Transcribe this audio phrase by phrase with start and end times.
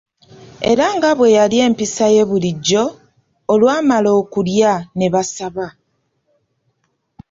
[0.71, 2.83] Era nga bwe yali empisa ye eya bulijjo,
[3.53, 5.67] olwamala okulya ne basaba.